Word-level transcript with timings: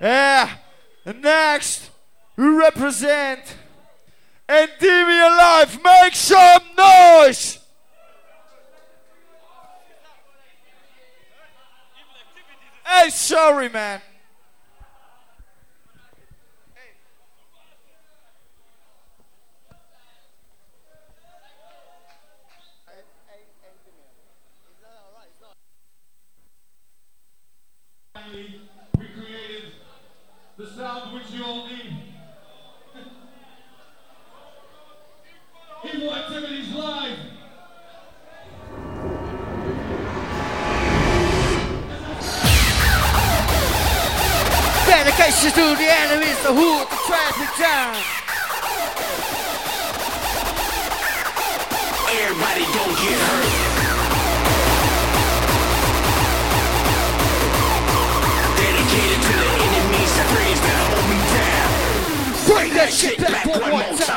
Yeah. 0.00 0.50
And 1.04 1.22
next, 1.22 1.90
we 2.36 2.46
represent 2.46 3.40
Endymion 4.48 5.36
Live. 5.36 5.82
Make 5.82 6.14
some 6.14 6.62
noise. 6.76 7.58
Hey, 12.86 13.10
sorry, 13.10 13.68
man. 13.68 14.00
Dedication 45.30 45.62
to 45.62 45.76
the 45.78 45.86
enemies, 45.86 46.38
the 46.42 46.50
hood, 46.50 46.90
the 46.90 46.96
traffic 47.06 47.50
jam. 47.54 47.94
Everybody 52.10 52.66
don't 52.74 52.96
get 52.98 53.14
hurt. 53.14 53.46
Dedicated 58.58 59.20
to 59.22 59.34
the 59.38 59.54
enemies 59.70 60.10
that 60.18 60.28
that 60.66 60.82
hold 60.90 61.06
me 61.06 61.18
down. 61.38 61.70
Bring 62.50 62.74
that 62.74 62.90
shit 62.92 63.18
back 63.20 63.46
one 63.46 63.70
more 63.70 63.98
time. 63.98 64.09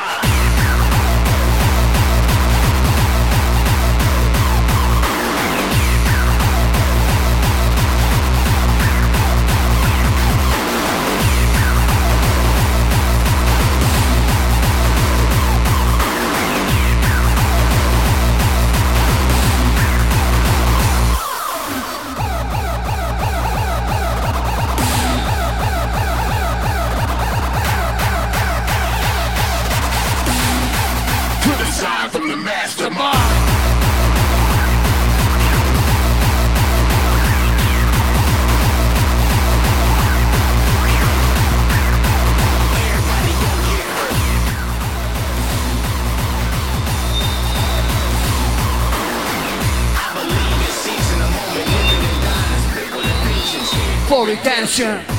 For 54.14 54.24
redemption. 54.28 55.13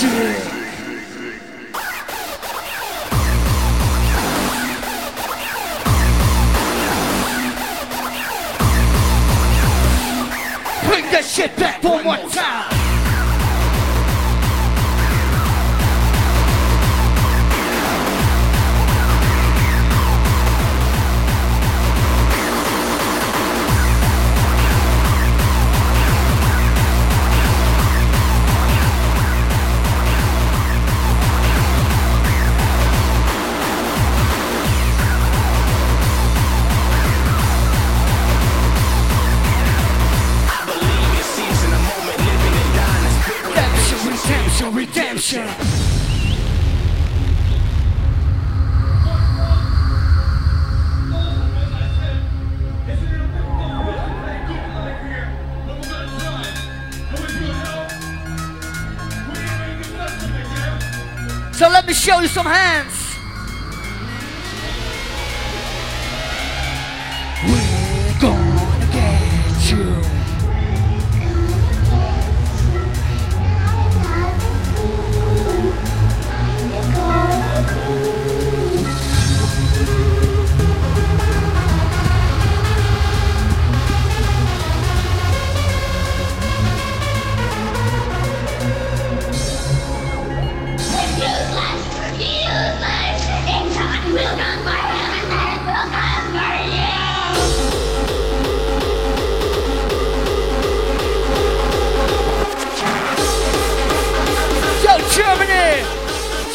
Bring 0.00 0.08
that 11.10 11.24
shit 11.28 11.54
back 11.56 11.82
one 11.84 12.04
more 12.04 12.16
time. 12.30 12.79
Show 62.00 62.18
you 62.20 62.28
some 62.28 62.46
hands. 62.46 62.99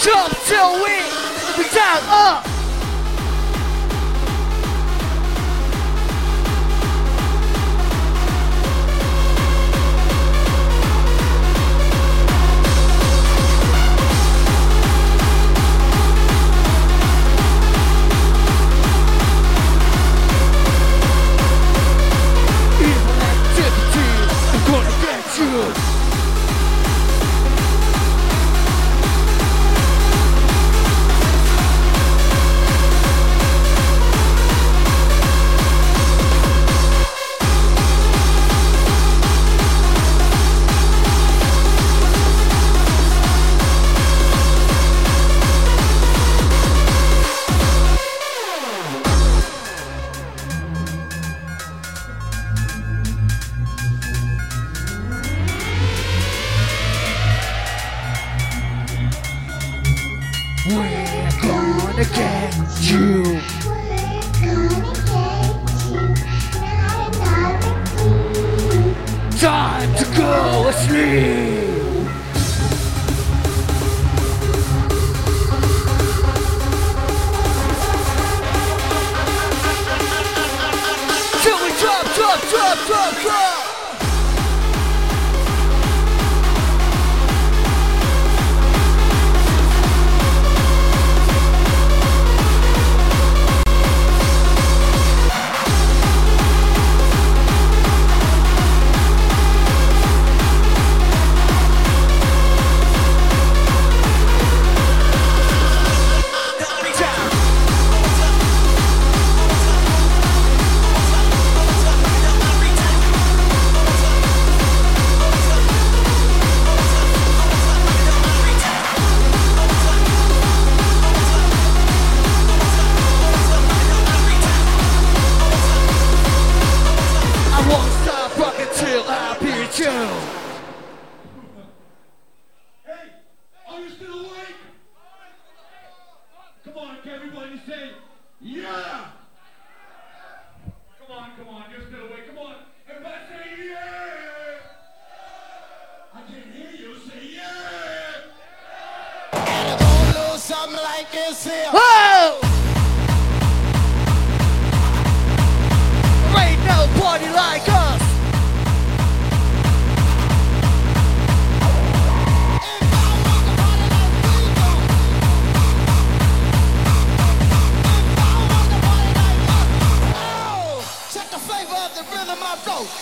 Jump 0.05 0.37
till 0.45 0.83
we 0.83 1.01
we 1.57 1.67
down 1.73 2.03
up! 2.09 2.54
You. 62.81 63.41
Time 69.37 69.93
to 69.95 70.05
go 70.15 70.67
asleep. 70.69 71.54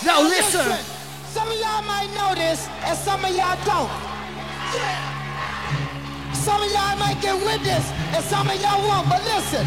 Now 0.02 0.22
listen. 0.22 0.72
Some 1.32 1.48
of 1.48 1.58
y'all 1.58 1.82
might 1.82 2.08
know 2.14 2.34
this, 2.34 2.68
and 2.84 2.98
some 2.98 3.24
of 3.24 3.30
y'all 3.30 3.56
don't. 3.64 3.90
Some 6.34 6.62
of 6.62 6.70
y'all 6.72 6.96
might 6.98 7.18
get 7.20 7.34
with 7.36 7.62
this, 7.62 7.90
and 8.14 8.24
some 8.24 8.48
of 8.48 8.60
y'all 8.60 8.80
won't. 8.86 9.08
But 9.08 9.22
listen. 9.24 9.66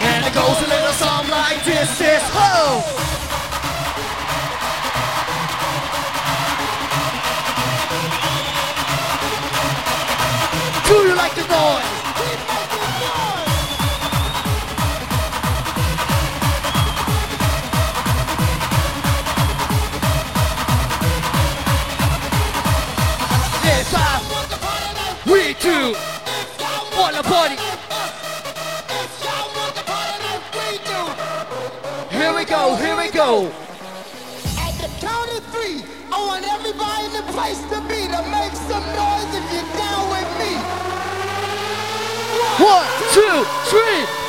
And 0.00 0.26
it 0.26 0.34
goes 0.34 0.58
a 0.58 0.68
little 0.68 0.92
something 0.92 1.30
like 1.30 1.64
this. 1.64 1.98
This 1.98 2.22
ho! 2.32 3.01
Do 10.92 10.98
you 10.98 11.14
like 11.16 11.34
the 11.34 11.46
noise? 11.48 11.88
We 25.24 25.54
too 25.54 25.94
want 26.98 27.16
the 27.16 27.22
party. 27.22 27.56
Here 32.10 32.34
we 32.34 32.44
go, 32.44 32.76
here 32.76 32.96
we 32.98 33.10
go. 33.10 33.50
At 34.58 34.74
the 34.76 34.88
count 35.00 35.30
of 35.38 35.42
three, 35.54 35.82
I 36.12 36.18
want 36.26 36.44
everybody 36.46 37.06
in 37.06 37.12
the 37.14 37.32
place 37.32 37.60
to 37.70 37.80
be 37.88 38.08
to 38.12 38.22
make 38.30 38.52
some 38.68 38.84
noise 38.94 39.34
if 39.34 39.52
you're 39.54 39.78
down. 39.78 40.01
One, 42.62 42.86
two, 43.10 43.44
three. 43.64 44.21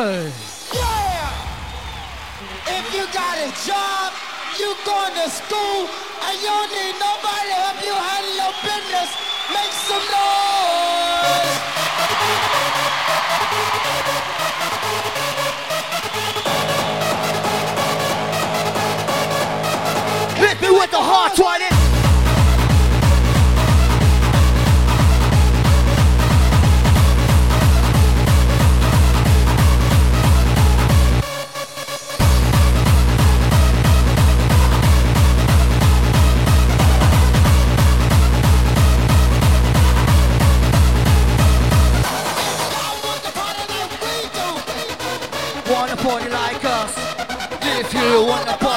Hey. 0.00 0.32
If 2.72 2.94
you 2.94 3.04
got 3.12 3.36
a 3.36 3.50
job, 3.68 4.12
you 4.58 4.74
going 4.86 5.14
to 5.14 5.28
school, 5.28 5.88
and 6.24 6.34
you 6.40 6.48
don't 6.48 6.72
need 6.72 6.96
nobody 6.96 7.48
to 7.52 7.58
help 7.60 7.78
you 7.84 7.92
handle 7.92 8.34
your 8.40 8.54
business, 8.64 9.10
make 9.52 9.72
some 9.88 10.04
noise. 10.08 11.60
Hit 20.40 20.56
me 20.62 20.70
with 20.70 20.90
the 20.90 21.02
heart, 21.10 21.36
try 21.36 21.59
you 48.08 48.24
wanna 48.24 48.56
party 48.56 48.69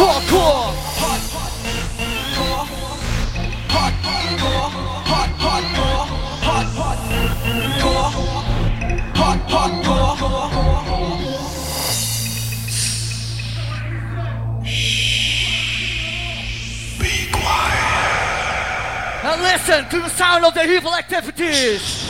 hardcore. 0.00 0.72
Be 16.98 17.30
quiet. 17.32 17.90
Now 19.22 19.36
listen 19.42 19.88
to 19.90 19.98
the 20.00 20.08
sound 20.08 20.44
of 20.44 20.54
the 20.54 20.64
evil 20.64 20.94
activities. 20.94 22.06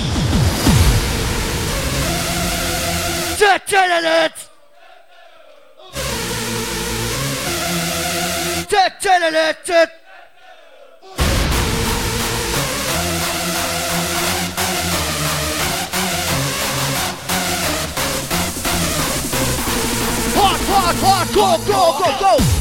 Detonate! 3.38 4.39
Hard, 20.62 20.96
hard, 20.96 21.28
go, 21.34 21.56
go, 21.66 21.98
go, 21.98 22.38
go. 22.38 22.59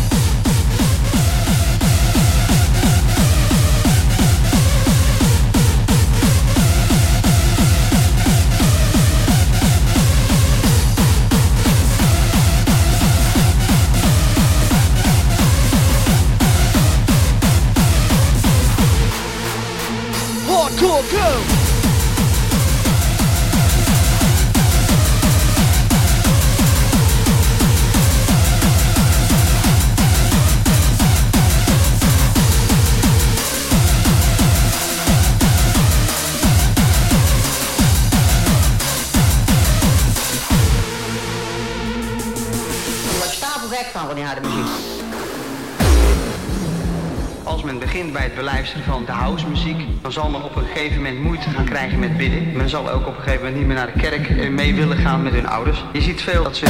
beluisteren 48.39 48.83
van 48.83 49.05
de 49.05 49.11
housemuziek, 49.11 49.81
dan 50.01 50.11
zal 50.11 50.29
men 50.29 50.43
op 50.43 50.55
een 50.55 50.65
gegeven 50.73 50.95
moment 50.95 51.19
moeite 51.19 51.49
gaan 51.49 51.65
krijgen 51.65 51.99
met 51.99 52.17
bidden. 52.17 52.51
Men 52.57 52.69
zal 52.69 52.89
ook 52.89 53.07
op 53.07 53.15
een 53.15 53.23
gegeven 53.23 53.37
moment 53.37 53.55
niet 53.57 53.67
meer 53.67 53.75
naar 53.75 53.91
de 53.93 53.99
kerk 53.99 54.29
eh, 54.29 54.49
mee 54.49 54.75
willen 54.75 54.97
gaan 54.97 55.23
met 55.23 55.33
hun 55.33 55.47
ouders. 55.47 55.83
Je 55.93 56.01
ziet 56.01 56.21
veel 56.21 56.43
dat 56.43 56.55
ze 56.55 56.65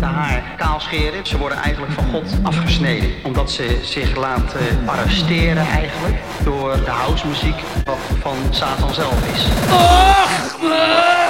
de 0.00 0.04
haar 0.04 0.42
kaal 0.56 0.80
scheren. 0.80 1.26
Ze 1.26 1.38
worden 1.38 1.58
eigenlijk 1.58 1.92
van 1.92 2.04
God 2.04 2.38
afgesneden. 2.42 3.10
Omdat 3.22 3.50
ze 3.50 3.78
zich 3.82 4.16
laten 4.16 4.60
eh, 4.60 4.88
arresteren 4.88 5.66
eigenlijk 5.66 6.16
door 6.44 6.84
de 6.84 6.90
housemuziek 6.90 7.60
wat 7.84 7.98
van 8.20 8.36
Satan 8.50 8.94
zelf 8.94 9.34
is. 9.34 9.44
Och! 9.70 11.25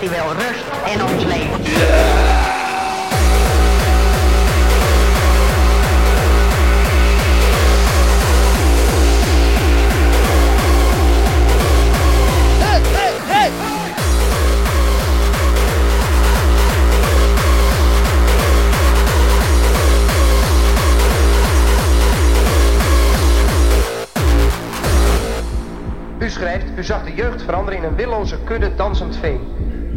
Wil 0.00 0.32
rust 0.32 0.64
in 0.92 1.02
ons! 1.02 1.24
U 26.18 26.30
schrijft, 26.30 26.64
u 26.76 26.84
zag 26.84 27.04
de 27.04 27.14
jeugd 27.14 27.42
veranderen 27.42 27.78
in 27.78 27.84
een 27.84 27.96
willoze 27.96 28.38
kudde 28.44 28.74
dansend 28.74 29.16
vee. 29.16 29.40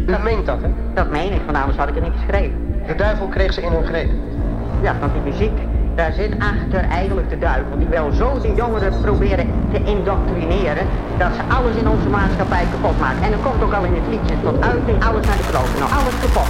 U 0.07 0.17
meent 0.23 0.45
dat, 0.45 0.61
hè? 0.61 0.69
Dat 0.93 1.09
meen 1.09 1.33
ik, 1.33 1.41
want 1.45 1.57
anders 1.57 1.77
had 1.77 1.87
ik 1.87 1.95
het 1.95 2.03
niet 2.03 2.13
geschreven. 2.19 2.81
De 2.87 2.95
duivel 2.95 3.27
kreeg 3.27 3.53
ze 3.53 3.61
in 3.61 3.71
hun 3.71 3.85
greep. 3.85 4.09
Ja, 4.81 4.95
want 4.99 5.13
die 5.13 5.21
muziek, 5.21 5.57
daar 5.95 6.11
zit 6.11 6.33
achter 6.39 6.89
eigenlijk 6.89 7.29
de 7.29 7.39
duivel. 7.39 7.77
Die 7.77 7.87
wil 7.87 8.11
zo 8.11 8.39
de 8.41 8.53
jongeren 8.55 9.01
proberen 9.01 9.47
te 9.71 9.83
indoctrineren, 9.83 10.87
dat 11.17 11.31
ze 11.35 11.55
alles 11.55 11.75
in 11.75 11.87
onze 11.89 12.09
maatschappij 12.09 12.65
kapot 12.71 12.99
maken. 12.99 13.23
En 13.23 13.31
dat 13.31 13.41
komt 13.41 13.63
ook 13.63 13.73
al 13.73 13.83
in 13.83 13.93
het 13.93 14.07
liedje, 14.09 14.35
tot 14.43 14.61
uiting, 14.61 15.03
alles 15.03 15.25
naar 15.25 15.37
de 15.37 15.47
kloten. 15.49 15.79
Nou, 15.79 15.91
alles 15.91 16.15
kapot. 16.21 16.47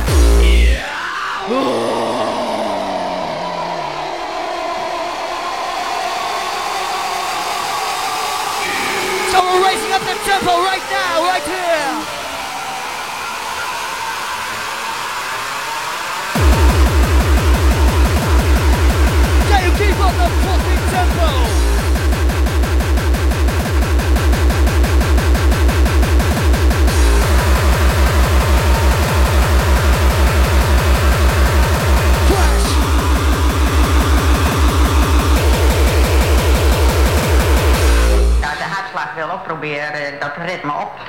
So 9.32 9.38
we're 9.46 9.62
raising 9.68 9.92
up 9.98 10.02
the 10.02 10.16
tempo 10.30 10.54
right 10.72 10.86
now, 10.98 11.14
right 11.32 11.46
here! 11.46 11.89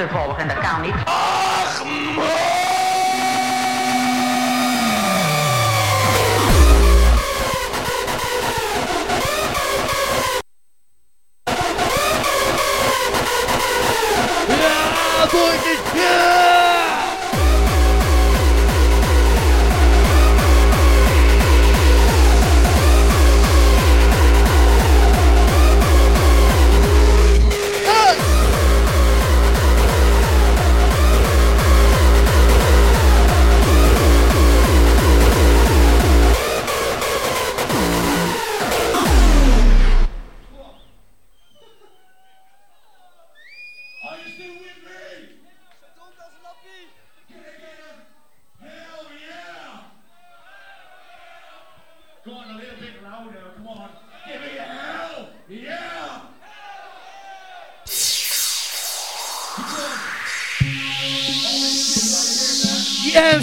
achtervolgen. 0.00 0.48
Dat 0.48 0.58
kan 0.58 0.80
niet. 0.80 1.19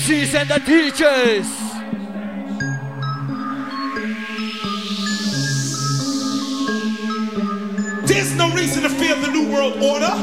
MCs 0.08 0.40
and 0.40 0.50
the 0.50 0.56
DJs! 0.56 1.68
There's 8.08 8.34
no 8.38 8.50
reason 8.56 8.84
to 8.84 8.90
fear 8.90 9.16
the 9.16 9.28
New 9.32 9.52
World 9.52 9.74
Order. 9.84 10.14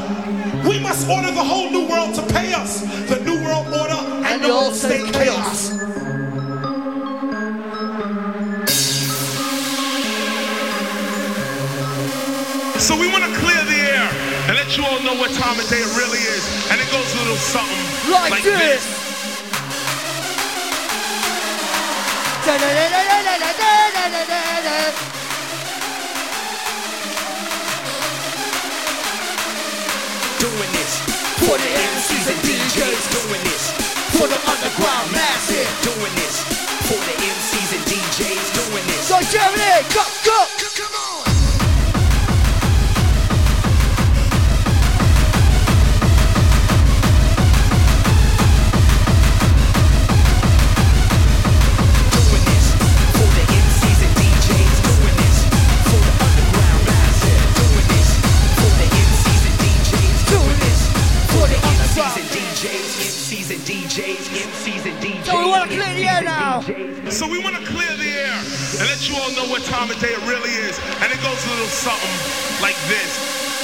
We 0.67 0.79
must 0.79 1.07
order 1.07 1.29
the 1.29 1.43
whole 1.43 1.69
New 1.69 1.87
World 1.87 2.15
to 2.15 2.23
pay 2.33 2.51
us. 2.53 2.81
The 3.09 3.19
New 3.23 3.35
World 3.45 3.67
Order 3.67 3.93
and, 3.93 4.25
And 4.25 4.43
the 4.43 4.49
old 4.49 4.73
State 4.73 5.01
state 5.01 5.13
chaos. 5.13 5.69
So 12.81 12.99
we 12.99 13.07
want 13.11 13.23
to 13.23 13.39
clear 13.39 13.61
the 13.65 13.79
air 13.93 14.09
and 14.49 14.57
let 14.57 14.75
you 14.75 14.83
all 14.83 14.99
know 15.03 15.13
what 15.13 15.29
time 15.33 15.59
of 15.59 15.69
day 15.69 15.77
it 15.77 15.95
really 15.95 16.17
is. 16.17 16.71
And 16.71 16.81
it 16.81 16.89
goes 16.91 17.13
a 17.13 17.17
little 17.19 17.37
something 17.37 18.11
Like, 18.11 18.31
like, 18.31 18.43
this! 18.43 18.83
this. 18.83 18.94
Doing 22.45 22.61
this 30.77 30.93
For 31.41 31.57
the 31.57 31.65
MCs 31.65 32.29
and 32.29 32.39
DJs, 32.45 33.03
doing 33.17 33.41
this 33.49 33.73
for 34.13 34.27
the 34.27 34.37
underground 34.45 35.11
massive. 35.11 35.65
doing 35.81 36.13
this 36.21 36.45
for 36.85 37.01
the 37.01 37.15
MCs 37.17 37.73
and 37.73 37.83
DJs 37.89 38.53
doing 38.53 38.85
this. 38.93 39.07
So 39.09 39.17
Germany, 39.25 39.81
go, 39.91 40.03
go! 40.23 40.64
So 65.25 65.39
we 65.39 65.47
wanna 65.47 65.67
clear 65.67 65.93
the 65.95 66.05
air 66.05 66.21
now. 66.21 66.61
So 67.09 67.27
we 67.29 67.39
want 67.39 67.55
to 67.55 67.63
clear 67.65 67.95
the 67.97 68.11
air 68.11 68.39
and 68.81 68.89
let 68.89 69.07
you 69.07 69.15
all 69.15 69.31
know 69.31 69.45
what 69.47 69.61
time 69.63 69.89
of 69.89 69.99
day 69.99 70.09
it 70.09 70.21
really 70.27 70.49
is. 70.49 70.77
And 70.99 71.13
it 71.13 71.21
goes 71.21 71.37
a 71.45 71.49
little 71.51 71.67
something 71.67 72.61
like 72.61 72.75
this. 72.89 73.54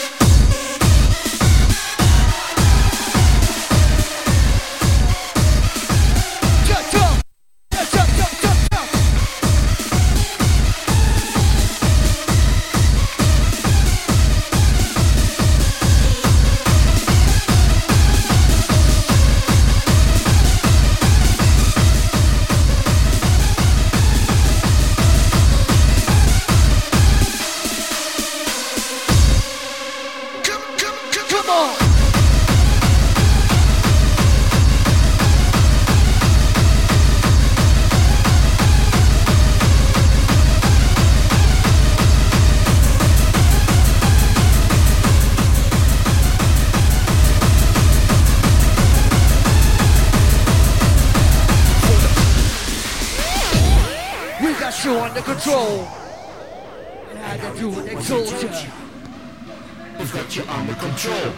Got 60.09 60.35
you 60.35 60.43
under 60.49 60.73
control. 60.73 61.31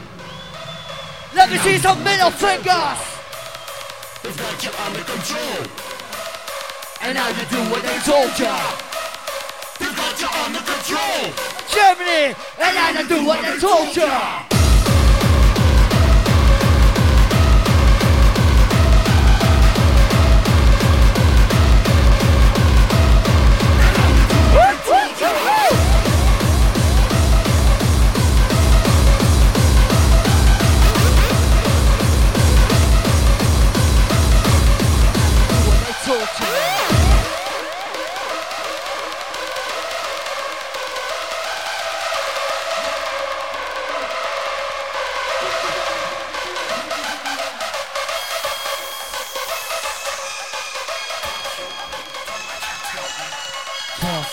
Let 1.36 1.52
me 1.52 1.58
see 1.58 1.78
some 1.78 2.02
middle 2.02 2.32
fingers. 2.32 2.97
We've 4.23 4.38
got 4.38 4.63
you 4.63 4.71
under 4.86 5.04
control. 5.04 5.67
And 7.02 7.17
how 7.17 7.34
to 7.34 7.49
do 7.49 7.60
what 7.69 7.84
they 7.84 7.99
told 7.99 8.39
ya. 8.39 8.56
We've 9.80 9.95
got 9.95 10.19
you 10.19 10.28
under 10.45 10.60
control. 10.60 11.34
Germany, 11.69 12.36
and 12.58 12.78
how 12.78 13.02
to 13.02 13.08
do 13.08 13.26
what 13.28 13.41
they 13.43 13.60
told 13.60 13.95
you. 13.95 14.53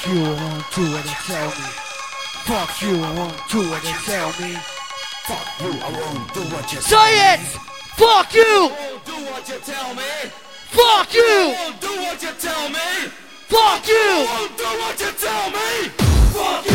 You, 0.07 0.25
I 0.25 0.31
won't 0.31 0.65
do 0.75 0.83
what 0.93 1.05
they 1.05 1.17
tell 1.27 1.49
me. 1.49 1.69
Fuck 2.47 2.83
you, 2.83 3.03
I 3.03 3.13
won't 3.15 3.49
do 3.51 3.71
what 3.71 3.83
they 3.83 3.93
tell 4.09 4.29
me. 4.41 4.57
Fuck 5.27 5.61
you, 5.61 5.73
I 5.79 5.91
won't 5.93 6.35
do 6.35 6.41
what 6.55 6.73
you 6.73 6.81
Say 6.81 7.35
it! 7.35 7.41
Fuck 8.01 8.35
you! 8.35 8.71
won't 8.71 9.05
do 9.05 9.13
what 9.31 9.49
you 9.49 9.59
tell 9.61 9.95
me. 9.95 10.31
Fuck 10.71 11.15
you! 11.15 11.55
Won't 11.59 11.81
do 11.81 11.89
what 11.89 12.23
you 12.23 12.33
tell 12.39 12.69
me. 12.71 13.11
Fuck 13.49 13.89
you! 13.89 14.27
Won't 14.31 14.57
do 14.57 14.65
what 14.65 15.01
you 15.01 15.13
tell 15.19 15.51
me. 15.51 15.89
Fuck 16.33 16.65
you, 16.67 16.70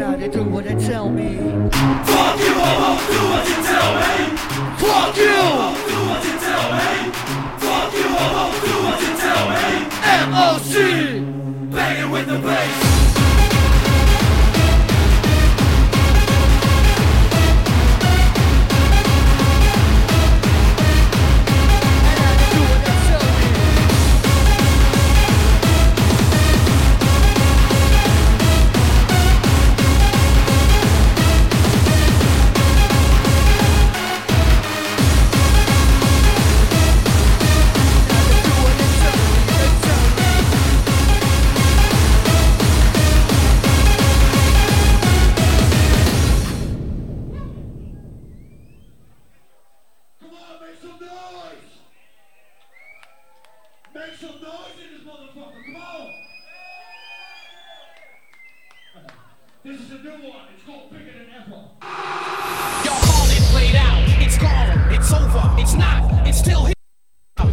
They 0.00 0.28
do 0.28 0.42
what 0.44 0.64
they 0.64 0.74
tell 0.76 1.10
me. 1.10 1.36
Fuck 1.36 2.38
you, 2.40 2.54
I 2.56 2.72
won't 2.80 3.00
do 3.06 3.20
what 3.28 3.44
you 3.46 3.58
tell 3.68 3.90
me. 4.00 4.14
Fuck 4.78 5.16
you! 5.18 5.39
Make 54.00 54.14
some 54.14 54.40
noise 54.40 54.80
in 54.82 54.96
this 54.96 55.06
motherfucker. 55.06 55.60
Come 55.66 55.76
on. 55.76 56.08
This 59.62 59.78
is 59.78 59.90
a 59.90 59.98
new 59.98 60.26
one. 60.26 60.46
It's 60.56 60.64
called 60.64 60.90
Bigger 60.90 61.12
Than 61.12 61.28
Ever. 61.36 61.60
Your 62.80 62.96
heart 62.96 63.30
is 63.30 63.50
played 63.50 63.76
out. 63.76 64.02
It's 64.24 64.38
gone. 64.38 64.90
It's 64.90 65.12
over. 65.12 65.54
It's 65.60 65.74
not. 65.74 66.26
It's 66.26 66.38
still 66.38 66.64
here. 66.64 66.74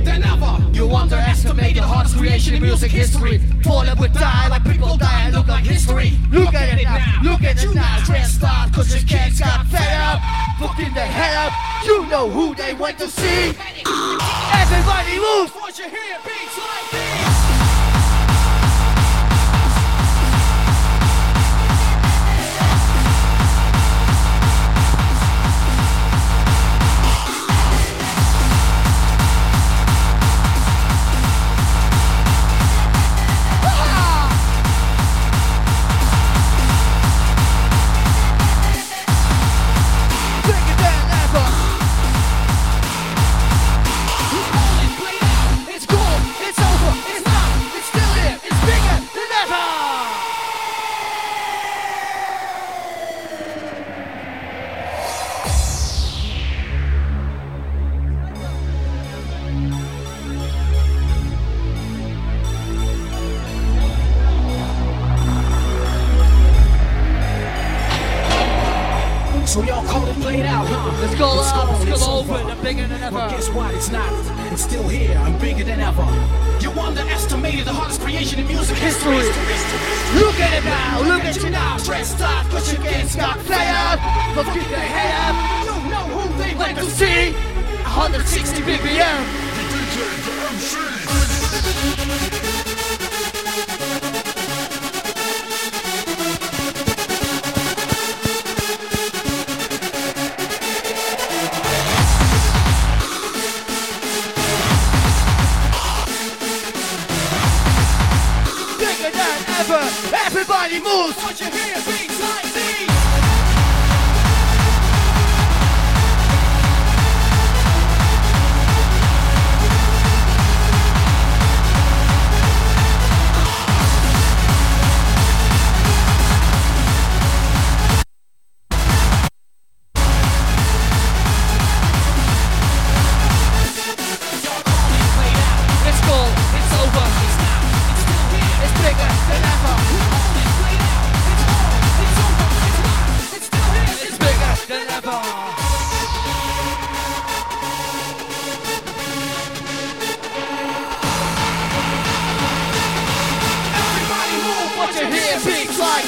Than 0.05 0.23
ever. 0.23 0.57
You 0.71 0.89
underestimated 0.95 1.83
the 1.83 1.87
hardest 1.87 2.15
creation 2.15 2.55
in 2.55 2.61
music 2.61 2.91
history. 2.91 3.39
Falling 3.63 3.97
would 3.99 4.13
die 4.13 4.47
like 4.47 4.63
people 4.63 4.95
die 4.95 5.23
and 5.25 5.35
look 5.35 5.47
like 5.47 5.65
history. 5.65 6.13
Look 6.31 6.53
at 6.53 6.79
it 6.79 6.83
now, 6.83 7.21
look 7.23 7.43
at 7.43 7.61
you 7.61 7.73
now. 7.73 8.03
Dressed 8.05 8.43
up, 8.43 8.71
cause 8.71 8.93
your 8.93 9.03
kids 9.03 9.39
got 9.39 9.65
fed 9.67 9.99
up. 9.99 10.21
Fucking 10.59 10.93
the 10.93 11.01
head 11.01 11.35
up, 11.47 11.53
you 11.85 12.05
know 12.07 12.29
who 12.29 12.55
they 12.55 12.73
went 12.73 12.99
to 12.99 13.07
see. 13.07 13.53
Everybody 14.53 15.19
move! 15.19 15.53
Once 15.59 15.79
you 15.79 15.89
hear 15.89 16.16
beats 16.57 16.96
Bigger 111.13 111.96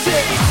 goes 0.10 0.49